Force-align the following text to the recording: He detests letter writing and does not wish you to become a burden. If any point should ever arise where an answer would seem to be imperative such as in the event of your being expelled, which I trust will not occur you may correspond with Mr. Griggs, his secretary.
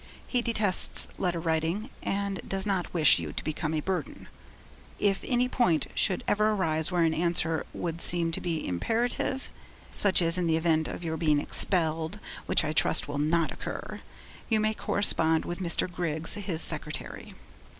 He 0.25 0.41
detests 0.41 1.07
letter 1.19 1.39
writing 1.39 1.91
and 2.01 2.41
does 2.49 2.65
not 2.65 2.91
wish 2.91 3.19
you 3.19 3.31
to 3.33 3.43
become 3.43 3.75
a 3.75 3.81
burden. 3.81 4.29
If 4.97 5.23
any 5.27 5.47
point 5.47 5.85
should 5.93 6.23
ever 6.27 6.53
arise 6.53 6.91
where 6.91 7.03
an 7.03 7.13
answer 7.13 7.67
would 7.71 8.01
seem 8.01 8.31
to 8.31 8.41
be 8.41 8.67
imperative 8.67 9.47
such 9.91 10.19
as 10.23 10.39
in 10.39 10.47
the 10.47 10.57
event 10.57 10.87
of 10.87 11.03
your 11.03 11.17
being 11.17 11.39
expelled, 11.39 12.19
which 12.47 12.65
I 12.65 12.73
trust 12.73 13.07
will 13.07 13.19
not 13.19 13.51
occur 13.51 13.99
you 14.49 14.59
may 14.59 14.73
correspond 14.73 15.45
with 15.45 15.59
Mr. 15.59 15.87
Griggs, 15.87 16.33
his 16.33 16.63
secretary. 16.63 17.35